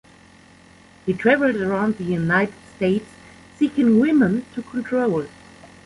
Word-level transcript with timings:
He 1.05 1.13
traveled 1.13 1.57
around 1.57 1.99
the 1.99 2.03
United 2.03 2.55
States 2.75 3.05
seeking 3.59 3.99
women 3.99 4.47
to 4.55 4.63
control. 4.63 5.27